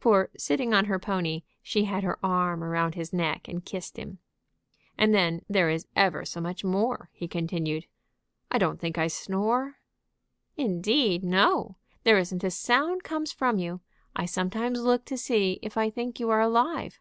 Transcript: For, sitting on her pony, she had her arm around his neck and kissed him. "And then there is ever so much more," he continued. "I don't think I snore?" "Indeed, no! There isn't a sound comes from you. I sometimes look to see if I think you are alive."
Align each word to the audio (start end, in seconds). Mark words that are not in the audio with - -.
For, 0.00 0.28
sitting 0.36 0.74
on 0.74 0.86
her 0.86 0.98
pony, 0.98 1.44
she 1.62 1.84
had 1.84 2.02
her 2.02 2.18
arm 2.20 2.64
around 2.64 2.96
his 2.96 3.12
neck 3.12 3.46
and 3.46 3.64
kissed 3.64 3.96
him. 3.96 4.18
"And 4.98 5.14
then 5.14 5.44
there 5.48 5.70
is 5.70 5.86
ever 5.94 6.24
so 6.24 6.40
much 6.40 6.64
more," 6.64 7.10
he 7.12 7.28
continued. 7.28 7.86
"I 8.50 8.58
don't 8.58 8.80
think 8.80 8.98
I 8.98 9.06
snore?" 9.06 9.76
"Indeed, 10.56 11.22
no! 11.22 11.76
There 12.02 12.18
isn't 12.18 12.42
a 12.42 12.50
sound 12.50 13.04
comes 13.04 13.30
from 13.30 13.56
you. 13.60 13.80
I 14.16 14.26
sometimes 14.26 14.80
look 14.82 15.04
to 15.04 15.16
see 15.16 15.60
if 15.62 15.76
I 15.76 15.90
think 15.90 16.18
you 16.18 16.28
are 16.30 16.40
alive." 16.40 16.98